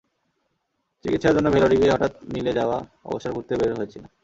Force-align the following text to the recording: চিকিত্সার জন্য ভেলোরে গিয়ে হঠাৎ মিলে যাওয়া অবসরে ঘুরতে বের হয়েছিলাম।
চিকিত্সার 1.05 1.35
জন্য 1.35 1.47
ভেলোরে 1.53 1.75
গিয়ে 1.79 1.93
হঠাৎ 1.93 2.11
মিলে 2.33 2.51
যাওয়া 2.59 2.77
অবসরে 3.05 3.33
ঘুরতে 3.35 3.53
বের 3.59 3.71
হয়েছিলাম। 3.77 4.09